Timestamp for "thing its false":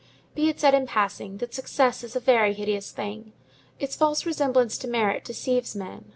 2.91-4.25